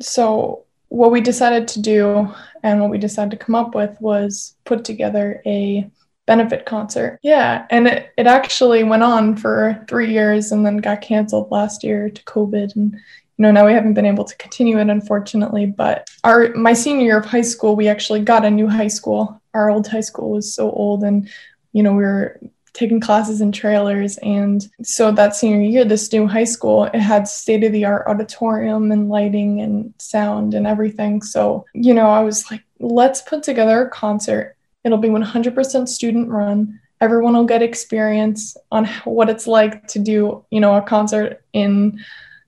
[0.00, 2.28] So what we decided to do
[2.62, 5.90] and what we decided to come up with was put together a
[6.26, 7.18] benefit concert.
[7.22, 11.84] Yeah, and it, it actually went on for three years and then got canceled last
[11.84, 12.76] year to COVID.
[12.76, 12.96] And
[13.36, 15.66] you know now we haven't been able to continue it unfortunately.
[15.66, 19.40] But our my senior year of high school, we actually got a new high school.
[19.54, 21.28] Our old high school was so old, and
[21.72, 22.40] you know we were
[22.74, 24.18] taking classes in trailers.
[24.18, 28.06] And so that senior year, this new high school, it had state of the art
[28.08, 31.22] auditorium and lighting and sound and everything.
[31.22, 34.56] So, you know, I was like, let's put together a concert.
[34.82, 36.80] It'll be 100% student run.
[37.00, 42.04] Everyone will get experience on what it's like to do, you know, a concert in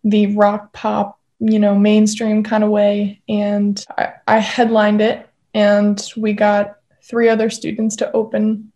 [0.07, 3.21] the rock pop, you know, mainstream kind of way.
[3.29, 8.73] And I, I headlined it, and we got three other students to open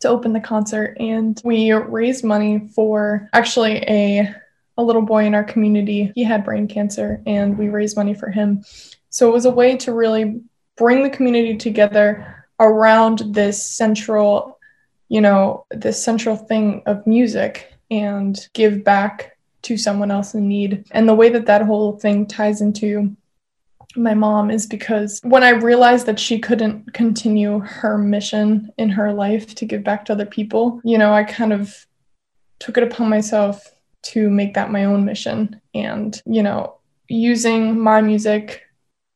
[0.00, 4.30] to open the concert and we raised money for actually a
[4.76, 6.12] a little boy in our community.
[6.14, 8.62] He had brain cancer and we raised money for him.
[9.08, 10.42] So it was a way to really
[10.76, 14.58] bring the community together around this central,
[15.08, 19.35] you know, this central thing of music and give back
[19.66, 20.84] to someone else in need.
[20.92, 23.16] And the way that that whole thing ties into
[23.96, 29.12] my mom is because when I realized that she couldn't continue her mission in her
[29.12, 31.86] life to give back to other people, you know, I kind of
[32.60, 33.72] took it upon myself
[34.04, 36.76] to make that my own mission and, you know,
[37.08, 38.62] using my music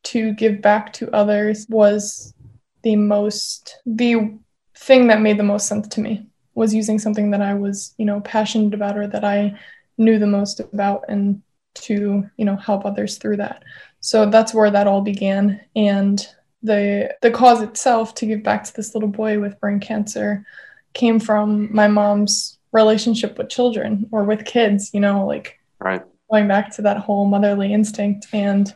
[0.03, 2.35] to give back to others was
[2.83, 4.35] the most the
[4.75, 8.07] thing that made the most sense to me was using something that I was, you
[8.07, 9.59] know, passionate about or that I
[10.01, 11.43] knew the most about and
[11.75, 13.63] to, you know, help others through that.
[14.01, 16.27] So that's where that all began and
[16.63, 20.45] the the cause itself to give back to this little boy with brain cancer
[20.93, 26.03] came from my mom's relationship with children or with kids, you know, like right.
[26.31, 28.75] going back to that whole motherly instinct and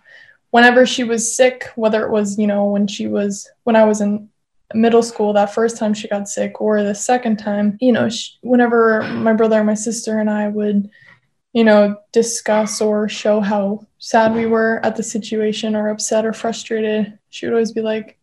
[0.50, 4.00] whenever she was sick, whether it was, you know, when she was when I was
[4.00, 4.28] in
[4.72, 8.32] middle school that first time she got sick or the second time you know she,
[8.42, 10.90] whenever my brother and my sister and i would
[11.54, 16.34] you know discuss or show how sad we were at the situation or upset or
[16.34, 18.18] frustrated she would always be like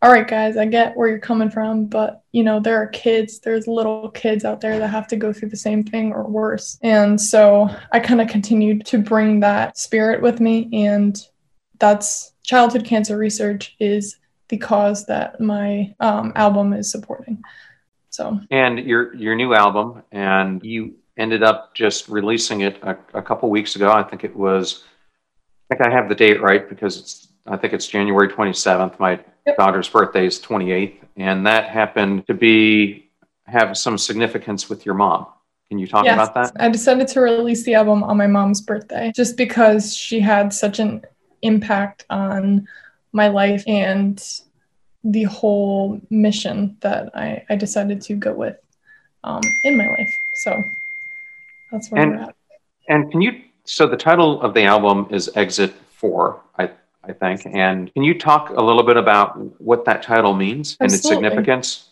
[0.00, 3.40] all right guys i get where you're coming from but you know there are kids
[3.40, 6.78] there's little kids out there that have to go through the same thing or worse
[6.82, 11.26] and so i kind of continued to bring that spirit with me and
[11.80, 17.42] that's childhood cancer research is the cause that my um, album is supporting.
[18.10, 23.22] So and your your new album, and you ended up just releasing it a, a
[23.22, 23.90] couple weeks ago.
[23.90, 24.84] I think it was.
[25.70, 27.28] I think I have the date right because it's.
[27.46, 28.98] I think it's January 27th.
[28.98, 29.56] My yep.
[29.56, 33.10] daughter's birthday is 28th, and that happened to be
[33.46, 35.26] have some significance with your mom.
[35.68, 36.52] Can you talk yes, about that?
[36.62, 40.78] I decided to release the album on my mom's birthday just because she had such
[40.78, 41.04] an
[41.42, 42.66] impact on
[43.12, 44.22] my life and
[45.04, 48.56] the whole mission that I, I decided to go with
[49.24, 50.14] um, in my life.
[50.34, 50.62] So
[51.70, 52.36] that's where and, we're at.
[52.88, 56.70] And can you, so the title of the album is Exit 4, I,
[57.04, 57.46] I think.
[57.46, 60.86] And can you talk a little bit about what that title means Absolutely.
[60.86, 61.84] and its significance?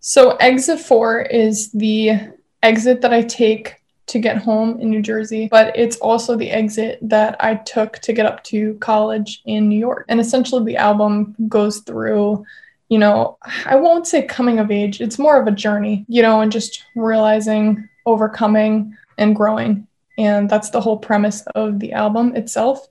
[0.00, 5.48] So, Exit 4 is the exit that I take to get home in New Jersey,
[5.48, 9.78] but it's also the exit that I took to get up to college in New
[9.78, 10.04] York.
[10.08, 12.44] And essentially, the album goes through,
[12.88, 16.40] you know, I won't say coming of age, it's more of a journey, you know,
[16.40, 19.86] and just realizing, overcoming, and growing.
[20.18, 22.86] And that's the whole premise of the album itself.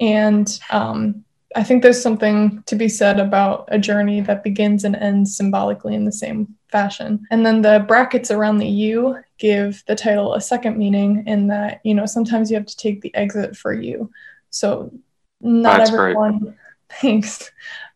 [0.00, 1.24] And um,
[1.56, 5.94] I think there's something to be said about a journey that begins and ends symbolically
[5.94, 7.26] in the same fashion.
[7.30, 11.80] And then the brackets around the U give the title a second meaning in that,
[11.84, 14.10] you know, sometimes you have to take the exit for you.
[14.50, 14.92] So
[15.40, 16.54] not That's everyone great.
[16.90, 17.50] thanks.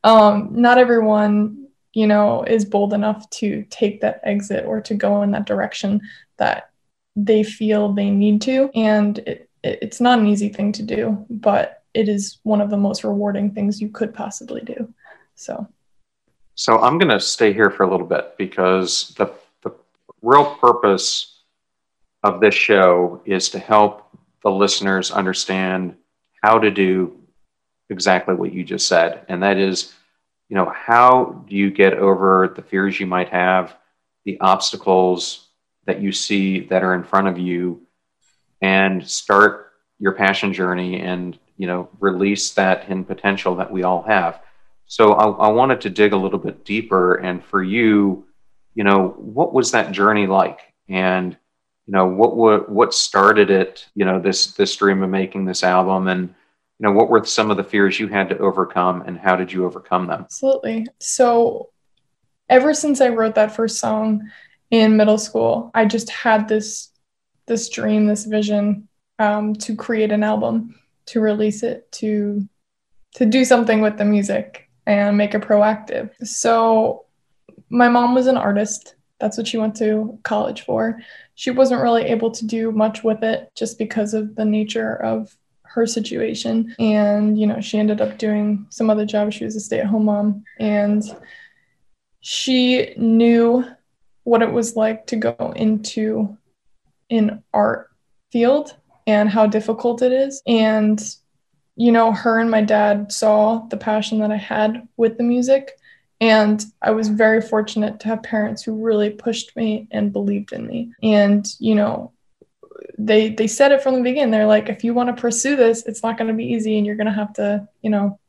[0.04, 5.22] Um, not everyone, you know, is bold enough to take that exit or to go
[5.22, 6.00] in that direction
[6.42, 6.70] that
[7.14, 8.70] they feel they need to.
[8.74, 12.70] And it, it, it's not an easy thing to do, but it is one of
[12.70, 14.92] the most rewarding things you could possibly do.
[15.34, 15.68] So
[16.54, 19.72] so I'm going to stay here for a little bit because the, the
[20.20, 21.40] real purpose
[22.22, 24.08] of this show is to help
[24.42, 25.96] the listeners understand
[26.42, 27.18] how to do
[27.88, 29.24] exactly what you just said.
[29.28, 29.94] And that is,
[30.48, 33.76] you know, how do you get over the fears you might have,
[34.24, 35.41] the obstacles
[35.86, 37.82] that you see that are in front of you,
[38.60, 44.02] and start your passion journey and, you know, release that hidden potential that we all
[44.02, 44.40] have.
[44.86, 47.14] So I, I, wanted to dig a little bit deeper.
[47.14, 48.26] And for you,
[48.74, 50.60] you know, what was that journey like?
[50.88, 51.36] And
[51.86, 53.88] you know, what what what started it?
[53.94, 57.50] You know, this this dream of making this album, and you know, what were some
[57.50, 60.22] of the fears you had to overcome, and how did you overcome them?
[60.22, 60.86] Absolutely.
[61.00, 61.70] So,
[62.48, 64.30] ever since I wrote that first song
[64.72, 66.88] in middle school, I just had this
[67.46, 70.74] this dream, this vision um, to create an album,
[71.06, 72.48] to release it, to
[73.14, 76.10] to do something with the music and make it proactive.
[76.26, 77.04] So
[77.68, 78.94] my mom was an artist.
[79.20, 80.98] That's what she went to college for.
[81.34, 85.36] She wasn't really able to do much with it just because of the nature of
[85.64, 86.74] her situation.
[86.78, 89.32] And, you know, she ended up doing some other job.
[89.32, 90.44] She was a stay at home mom.
[90.58, 91.04] And
[92.20, 93.64] she knew
[94.24, 96.36] what it was like to go into
[97.10, 97.90] an art
[98.30, 100.42] field and how difficult it is.
[100.46, 101.02] And
[101.76, 105.78] you know, her and my dad saw the passion that I had with the music.
[106.20, 110.66] And I was very fortunate to have parents who really pushed me and believed in
[110.66, 110.92] me.
[111.02, 112.12] And, you know,
[112.98, 114.30] they they said it from the beginning.
[114.30, 116.86] They're like, if you want to pursue this, it's not going to be easy and
[116.86, 118.20] you're going to have to, you know,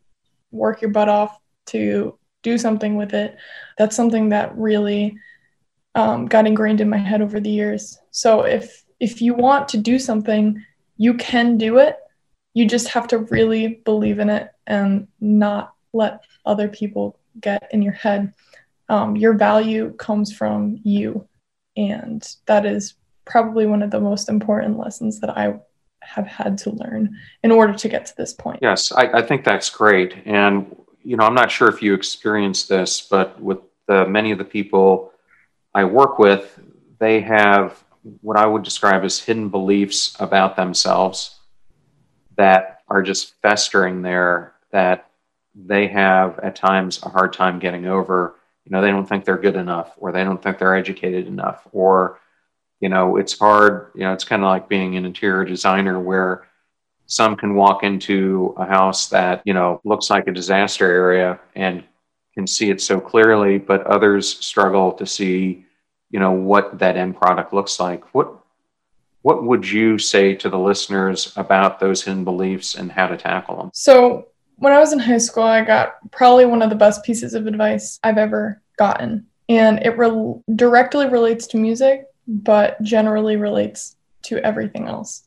[0.52, 3.38] work your butt off to do something with it.
[3.78, 5.18] That's something that really
[5.96, 8.00] um, got ingrained in my head over the years.
[8.12, 10.64] So if if you want to do something,
[10.98, 11.98] you can do it
[12.54, 17.82] you just have to really believe in it and not let other people get in
[17.82, 18.34] your head.
[18.90, 21.28] Um, your value comes from you.
[21.76, 22.94] And that is
[23.26, 25.56] probably one of the most important lessons that I
[26.02, 28.60] have had to learn in order to get to this point.
[28.62, 30.16] Yes, I, I think that's great.
[30.26, 34.38] And, you know, I'm not sure if you experienced this, but with the, many of
[34.38, 35.13] the people
[35.74, 36.60] I work with,
[37.00, 37.84] they have
[38.22, 41.40] what I would describe as hidden beliefs about themselves
[42.38, 45.10] that are just festering there that
[45.56, 48.36] they have at times a hard time getting over.
[48.66, 51.68] You know, they don't think they're good enough, or they don't think they're educated enough,
[51.72, 52.20] or,
[52.80, 53.92] you know, it's hard.
[53.96, 56.48] You know, it's kind of like being an interior designer where
[57.06, 61.84] some can walk into a house that, you know, looks like a disaster area and
[62.34, 65.66] can see it so clearly, but others struggle to see,
[66.10, 68.14] you know, what that end product looks like.
[68.14, 68.40] What
[69.24, 73.58] what would you say to the listeners about those hidden beliefs and how to tackle
[73.58, 73.72] them?
[73.74, 74.28] So,
[74.58, 77.48] when I was in high school, I got probably one of the best pieces of
[77.48, 79.26] advice I've ever gotten.
[79.50, 85.24] And it re- directly relates to music, but generally relates to everything else.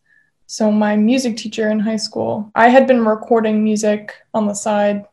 [0.46, 5.06] So, my music teacher in high school, I had been recording music on the side,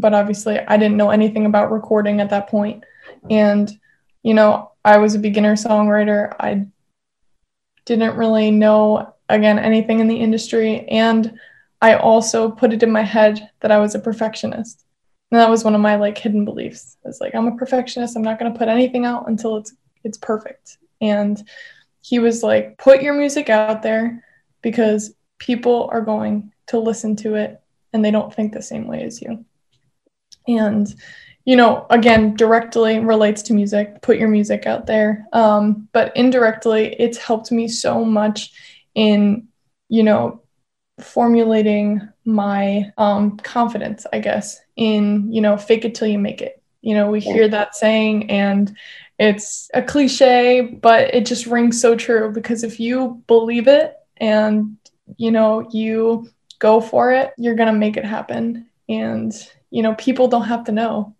[0.00, 2.84] but obviously I didn't know anything about recording at that point.
[3.30, 3.70] And,
[4.22, 6.34] you know, I was a beginner songwriter.
[6.38, 6.66] I
[7.84, 10.86] didn't really know, again, anything in the industry.
[10.88, 11.38] And
[11.80, 14.84] I also put it in my head that I was a perfectionist.
[15.30, 16.96] And that was one of my like hidden beliefs.
[17.04, 18.16] It's like I'm a perfectionist.
[18.16, 19.74] I'm not going to put anything out until it's
[20.04, 20.78] it's perfect.
[21.00, 21.42] And
[22.02, 24.22] he was like, "Put your music out there
[24.62, 27.60] because people are going to listen to it
[27.92, 29.44] and they don't think the same way as you."
[30.46, 30.94] And
[31.44, 34.00] you know, again, directly relates to music.
[34.00, 35.26] Put your music out there.
[35.32, 38.52] Um, but indirectly, it's helped me so much
[38.94, 39.48] in,
[39.88, 40.40] you know,
[41.00, 46.62] formulating my um, confidence, I guess, in, you know, fake it till you make it.
[46.80, 48.74] You know, we hear that saying and
[49.18, 54.76] it's a cliche, but it just rings so true because if you believe it and,
[55.16, 58.66] you know, you go for it, you're going to make it happen.
[58.88, 59.32] And,
[59.74, 61.14] you know, people don't have to know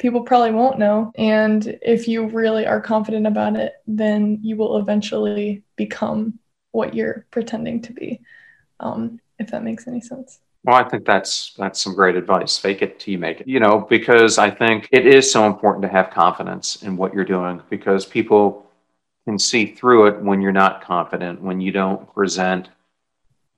[0.00, 1.12] people probably won't know.
[1.16, 6.38] And if you really are confident about it, then you will eventually become
[6.72, 8.20] what you're pretending to be,
[8.80, 10.40] um, if that makes any sense.
[10.64, 12.58] Well, I think that's that's some great advice.
[12.58, 13.48] Fake it till you make it.
[13.48, 17.24] You know, because I think it is so important to have confidence in what you're
[17.24, 18.66] doing because people
[19.26, 22.68] can see through it when you're not confident, when you don't present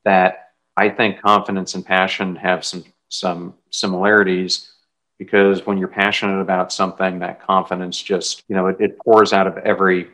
[0.05, 0.38] that.
[0.74, 2.82] I think confidence and passion have some
[3.12, 4.72] some similarities
[5.18, 9.46] because when you're passionate about something, that confidence just, you know, it, it pours out
[9.46, 10.08] of every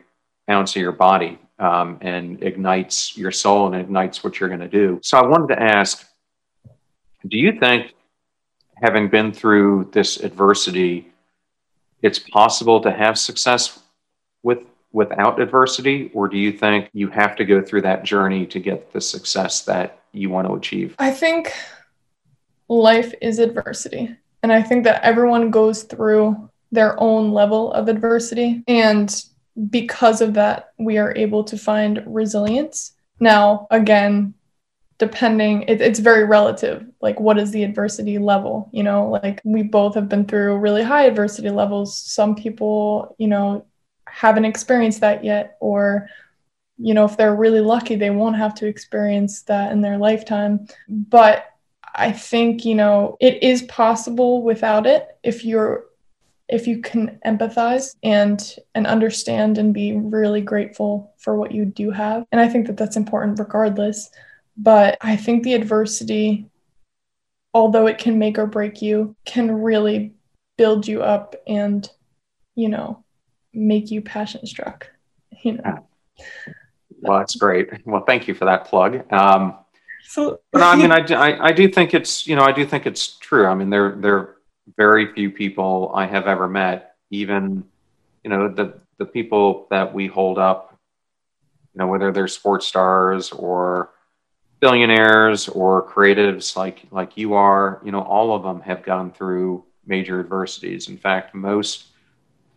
[0.49, 4.67] ounce of your body um, and ignites your soul and ignites what you're going to
[4.67, 4.99] do.
[5.01, 6.05] So I wanted to ask
[7.27, 7.95] do you think,
[8.81, 11.11] having been through this adversity,
[12.01, 13.79] it's possible to have success
[14.41, 14.59] with
[14.91, 18.91] without adversity or do you think you have to go through that journey to get
[18.91, 21.53] the success that you want to achieve i think
[22.69, 28.63] life is adversity and I think that everyone goes through their own level of adversity.
[28.67, 29.23] And
[29.69, 32.93] because of that, we are able to find resilience.
[33.19, 34.33] Now, again,
[34.97, 36.85] depending, it, it's very relative.
[37.01, 38.69] Like, what is the adversity level?
[38.71, 41.97] You know, like we both have been through really high adversity levels.
[41.97, 43.65] Some people, you know,
[44.07, 46.09] haven't experienced that yet, or
[46.81, 50.65] you know, if they're really lucky, they won't have to experience that in their lifetime.
[50.87, 51.48] But
[51.99, 55.85] I think, you know, it is possible without it if you're
[56.47, 61.91] if you can empathize and and understand and be really grateful for what you do
[61.91, 62.25] have.
[62.31, 64.09] And I think that that's important regardless,
[64.57, 66.45] but I think the adversity
[67.53, 70.13] although it can make or break you can really
[70.57, 71.89] build you up and
[72.59, 73.03] you know,
[73.53, 74.89] make you passion struck,
[75.43, 75.87] you know.
[77.01, 77.69] Well, that's great.
[77.85, 79.11] Well, thank you for that plug.
[79.13, 79.57] Um,
[80.09, 82.87] so, but I mean, I, I, I do think it's you know I do think
[82.87, 83.45] it's true.
[83.45, 84.35] I mean, there there are
[84.75, 87.63] very few people I have ever met, even
[88.23, 90.75] you know the the people that we hold up,
[91.73, 93.91] you know, whether they're sports stars or
[94.59, 99.63] billionaires or creatives like like you are, you know, all of them have gone through
[99.85, 100.89] major adversities.
[100.89, 101.85] In fact, most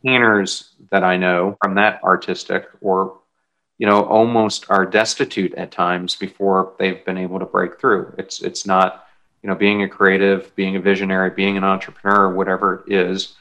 [0.04, 3.20] painters that I know from that artistic or
[3.82, 8.14] you know, almost are destitute at times before they've been able to break through.
[8.16, 9.06] It's it's not,
[9.42, 13.34] you know, being a creative, being a visionary, being an entrepreneur, whatever it is,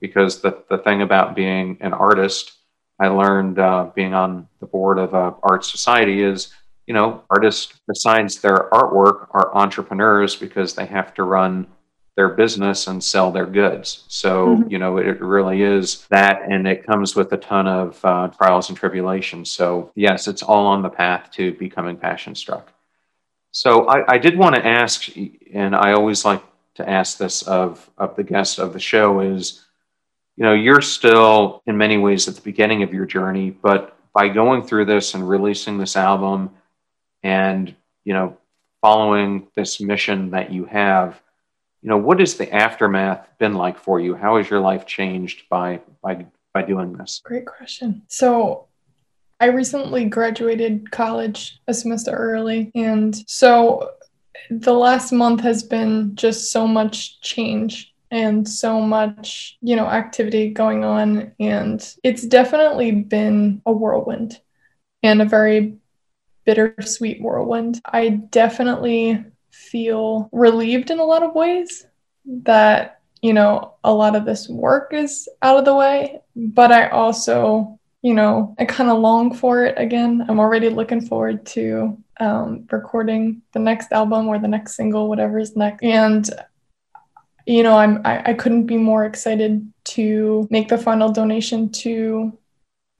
[0.00, 2.54] because the the thing about being an artist,
[2.98, 6.52] I learned uh, being on the board of a art society is,
[6.88, 11.68] you know, artists besides their artwork are entrepreneurs because they have to run
[12.16, 14.04] their business and sell their goods.
[14.08, 14.70] So, mm-hmm.
[14.70, 18.68] you know, it really is that, and it comes with a ton of uh, trials
[18.68, 19.50] and tribulations.
[19.50, 22.72] So, yes, it's all on the path to becoming passion struck.
[23.50, 25.08] So I, I did want to ask,
[25.52, 26.42] and I always like
[26.74, 29.64] to ask this of of the guest of the show is,
[30.36, 34.28] you know, you're still in many ways at the beginning of your journey, but by
[34.28, 36.50] going through this and releasing this album,
[37.22, 38.36] and you know,
[38.80, 41.20] following this mission that you have,
[41.84, 44.14] you know, what has the aftermath been like for you?
[44.14, 46.24] How has your life changed by by
[46.54, 47.20] by doing this?
[47.22, 48.02] Great question.
[48.08, 48.68] So
[49.38, 52.70] I recently graduated college a semester early.
[52.74, 53.90] And so
[54.50, 60.50] the last month has been just so much change and so much, you know, activity
[60.50, 61.32] going on.
[61.38, 64.40] And it's definitely been a whirlwind
[65.02, 65.76] and a very
[66.46, 67.82] bittersweet whirlwind.
[67.84, 69.22] I definitely
[69.74, 71.84] feel relieved in a lot of ways
[72.24, 76.20] that, you know, a lot of this work is out of the way.
[76.36, 80.26] But I also you know, I kind of long for it again.
[80.28, 85.38] I'm already looking forward to um, recording the next album or the next single, whatever
[85.38, 85.82] is next.
[85.82, 86.28] And
[87.46, 92.36] you know, I'm I, I couldn't be more excited to make the final donation to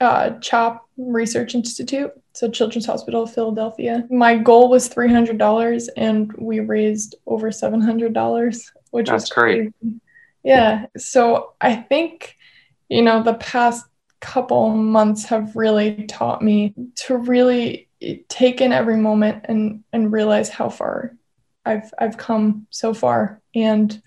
[0.00, 4.06] uh, CHOP Research Institute, so Children's Hospital of Philadelphia.
[4.10, 9.24] My goal was three hundred dollars, and we raised over seven hundred dollars, which That's
[9.24, 9.72] was great.
[9.80, 10.00] Crazy.
[10.42, 12.36] Yeah, so I think
[12.88, 13.86] you know the past
[14.20, 17.88] couple months have really taught me to really
[18.28, 21.16] take in every moment and and realize how far
[21.64, 24.02] I've I've come so far and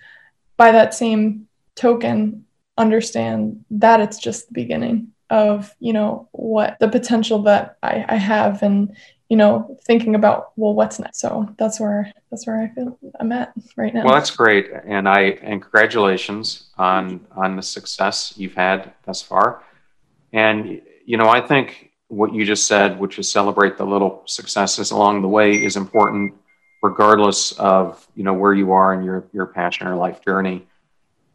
[0.57, 2.45] by that same token
[2.77, 8.15] understand that it's just the beginning of you know what the potential that I, I
[8.15, 8.95] have and
[9.29, 11.19] you know thinking about well what's next?
[11.19, 14.05] So that's where that's where i feel i'm at right now.
[14.05, 14.69] Well that's great.
[14.85, 19.63] And i and congratulations on on the success you've had thus far.
[20.33, 24.91] And, you know, I think what you just said, which is celebrate the little successes
[24.91, 26.33] along the way, is important
[26.83, 30.67] regardless of, you know, where you are in your, your passion or life journey.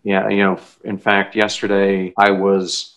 [0.04, 2.91] Yeah, you know, in fact, yesterday I was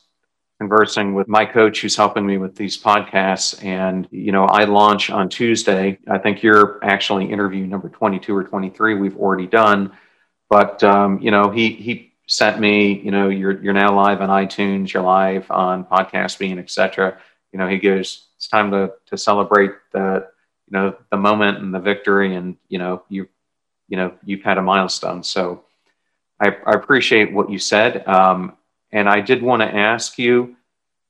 [0.60, 3.64] conversing with my coach who's helping me with these podcasts.
[3.64, 6.00] And, you know, I launch on Tuesday.
[6.08, 9.92] I think you're actually interview number 22 or 23 we've already done.
[10.50, 14.30] But, um, you know, he, he sent me, you know, you're you're now live on
[14.30, 17.18] iTunes, you're live on Podcastbean, etc.
[17.52, 20.28] You know, he goes, it's time to to celebrate the,
[20.68, 23.28] you know, the moment and the victory, and you know, you,
[23.88, 25.24] you know, you've had a milestone.
[25.24, 25.66] So,
[26.40, 28.58] I, I appreciate what you said, um,
[28.96, 30.56] and I did want to ask you,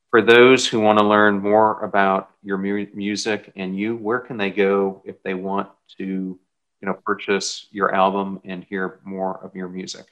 [0.09, 4.37] for those who want to learn more about your mu- music and you, where can
[4.37, 5.69] they go if they want
[5.99, 6.39] to, you
[6.81, 10.05] know, purchase your album and hear more of your music?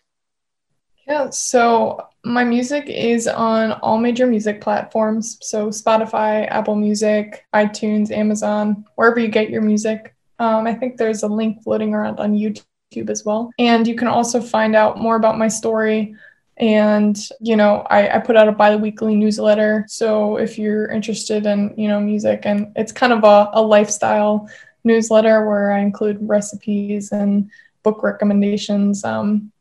[1.08, 5.40] Yeah, so my music is on all major music platforms.
[5.42, 10.14] So Spotify, Apple Music, iTunes, Amazon, wherever you get your music.
[10.38, 13.50] Um, I think there's a link floating around on YouTube as well.
[13.58, 16.16] And you can also find out more about my story.
[16.58, 19.86] And, you know, I, I put out a bi-weekly newsletter.
[19.88, 24.48] So if you're interested in, you know, music and it's kind of a, a lifestyle
[24.84, 27.50] newsletter where I include recipes and
[27.82, 29.04] book recommendations.
[29.04, 29.52] Um,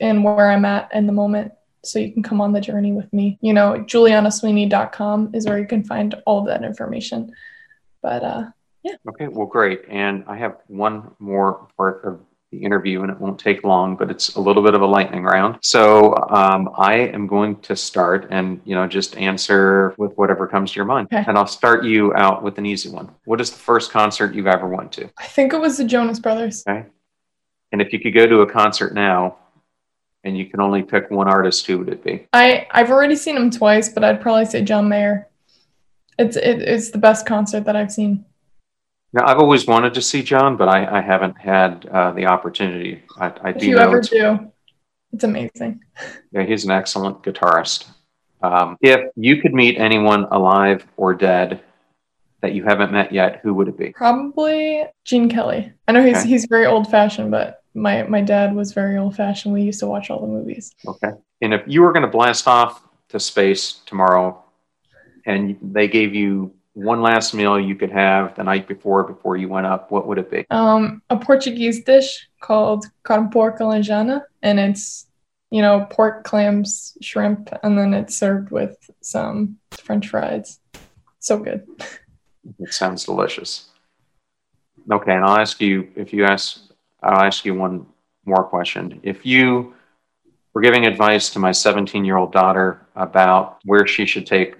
[0.00, 1.52] and where I'm at in the moment.
[1.82, 3.38] So you can come on the journey with me.
[3.40, 7.32] You know, juliannasweeney.com is where you can find all that information.
[8.02, 8.44] But uh,
[8.82, 8.96] yeah.
[9.08, 9.82] Okay, well, great.
[9.88, 12.20] And I have one more part of
[12.50, 15.22] the interview, and it won't take long, but it's a little bit of a lightning
[15.22, 15.58] round.
[15.62, 20.72] So um, I am going to start and, you know, just answer with whatever comes
[20.72, 21.08] to your mind.
[21.12, 21.24] Okay.
[21.28, 23.08] And I'll start you out with an easy one.
[23.24, 25.08] What is the first concert you've ever went to?
[25.16, 26.64] I think it was the Jonas Brothers.
[26.68, 26.86] Okay.
[27.70, 29.36] And if you could go to a concert now,
[30.24, 32.26] and you can only pick one artist, who would it be?
[32.32, 35.28] I I've already seen him twice, but I'd probably say John Mayer.
[36.18, 38.26] It's it, it's the best concert that I've seen.
[39.12, 43.02] Now, I've always wanted to see John, but I, I haven't had uh, the opportunity.
[43.18, 44.52] I, I If do you ever it's, do,
[45.12, 45.80] it's amazing.
[46.30, 47.86] yeah, he's an excellent guitarist.
[48.42, 51.60] Um, if you could meet anyone alive or dead
[52.40, 53.90] that you haven't met yet, who would it be?
[53.90, 55.72] Probably Gene Kelly.
[55.88, 56.28] I know he's Okay.
[56.28, 59.52] he's very old fashioned, but my my dad was very old fashioned.
[59.52, 60.72] We used to watch all the movies.
[60.86, 61.10] Okay.
[61.42, 64.42] And if you were going to blast off to space tomorrow,
[65.26, 69.48] and they gave you one last meal you could have the night before before you
[69.48, 70.46] went up, what would it be?
[70.50, 75.06] um, a Portuguese dish called carne porca lanjana, and it's
[75.50, 80.60] you know pork, clams, shrimp, and then it's served with some French fries.
[81.18, 81.66] So good.
[82.58, 83.66] It sounds delicious.
[84.90, 86.62] Okay, and I'll ask you if you ask,
[87.02, 87.86] I'll ask you one
[88.24, 88.98] more question.
[89.02, 89.74] If you
[90.54, 94.56] were giving advice to my 17 year old daughter about where she should take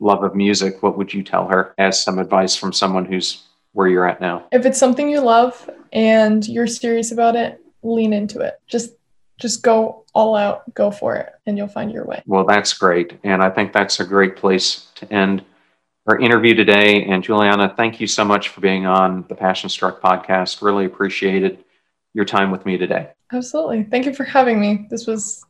[0.00, 3.88] love of music, what would you tell her as some advice from someone who's where
[3.88, 4.46] you're at now?
[4.52, 8.60] If it's something you love and you're serious about it, lean into it.
[8.66, 8.92] Just
[9.38, 12.22] just go all out, go for it, and you'll find your way.
[12.26, 13.18] Well, that's great.
[13.22, 15.44] And I think that's a great place to end
[16.08, 17.04] our interview today.
[17.04, 20.60] And Julianna, thank you so much for being on the Passion Struck podcast.
[20.60, 21.64] Really appreciated
[22.14, 23.10] your time with me today.
[23.32, 23.84] Absolutely.
[23.84, 24.88] Thank you for having me.
[24.90, 25.44] This was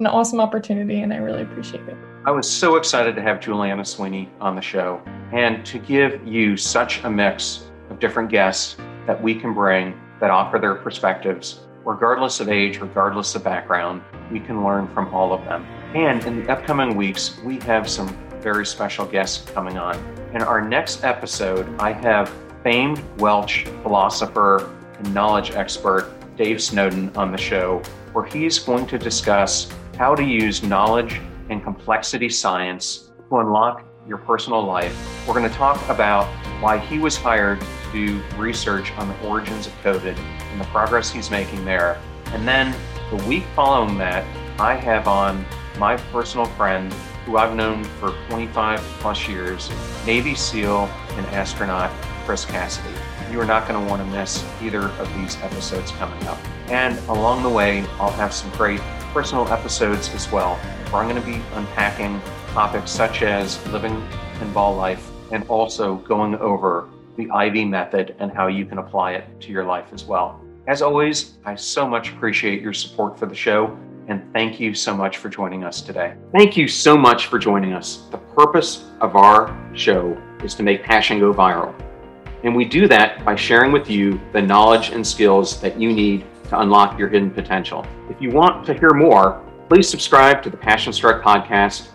[0.00, 1.96] an awesome opportunity, and I really appreciate it.
[2.24, 5.00] I was so excited to have Julianna Sweeney on the show
[5.32, 8.76] and to give you such a mix of different guests
[9.06, 11.60] that we can bring that offer their perspectives.
[11.84, 15.64] Regardless of age, regardless of background, we can learn from all of them.
[15.94, 18.08] And in the upcoming weeks, we have some
[18.40, 19.96] very special guests coming on.
[20.34, 22.32] In our next episode, I have
[22.62, 27.82] famed Welsh philosopher and knowledge expert Dave Snowden on the show,
[28.12, 29.70] where he's going to discuss
[30.00, 31.20] how to use knowledge
[31.50, 34.96] and complexity science to unlock your personal life.
[35.28, 36.24] We're going to talk about
[36.62, 41.10] why he was hired to do research on the origins of COVID and the progress
[41.10, 42.00] he's making there.
[42.28, 42.74] And then
[43.10, 44.24] the week following that,
[44.58, 45.44] I have on
[45.78, 46.90] my personal friend
[47.26, 49.70] who I've known for 25 plus years,
[50.06, 51.90] Navy SEAL and astronaut
[52.24, 52.88] Chris Cassidy.
[53.30, 56.38] You are not going to want to miss either of these episodes coming up.
[56.68, 58.80] And along the way, I'll have some great
[59.12, 60.56] personal episodes as well,
[60.90, 64.06] where I'm going to be unpacking topics such as living
[64.40, 69.12] in ball life and also going over the Ivy method and how you can apply
[69.12, 70.40] it to your life as well.
[70.66, 73.76] As always, I so much appreciate your support for the show
[74.08, 76.14] and thank you so much for joining us today.
[76.32, 78.08] Thank you so much for joining us.
[78.10, 81.74] The purpose of our show is to make passion go viral.
[82.42, 86.26] And we do that by sharing with you the knowledge and skills that you need
[86.50, 87.86] to unlock your hidden potential.
[88.10, 91.88] If you want to hear more, please subscribe to the Passion Struck podcast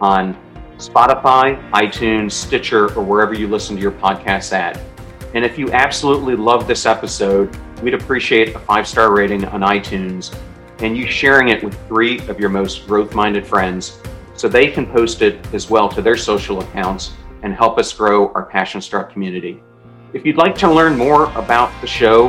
[0.00, 0.36] on
[0.76, 4.80] Spotify, iTunes, Stitcher, or wherever you listen to your podcasts at.
[5.34, 10.36] And if you absolutely love this episode, we'd appreciate a five star rating on iTunes
[10.80, 14.00] and you sharing it with three of your most growth minded friends
[14.34, 18.32] so they can post it as well to their social accounts and help us grow
[18.32, 19.62] our Passion Struck community.
[20.12, 22.28] If you'd like to learn more about the show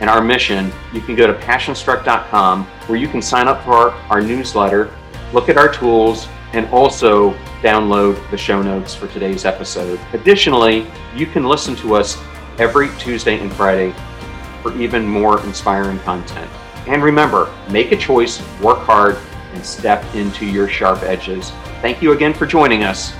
[0.00, 3.90] and our mission, you can go to passionstruck.com where you can sign up for our,
[4.10, 4.90] our newsletter,
[5.32, 7.32] look at our tools, and also
[7.62, 9.98] download the show notes for today's episode.
[10.12, 10.86] Additionally,
[11.16, 12.20] you can listen to us
[12.58, 13.94] every Tuesday and Friday
[14.62, 16.50] for even more inspiring content.
[16.86, 19.16] And remember, make a choice, work hard,
[19.52, 21.50] and step into your sharp edges.
[21.80, 23.14] Thank you again for joining us.